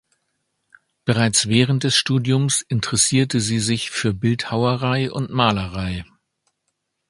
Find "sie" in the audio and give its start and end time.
3.39-3.59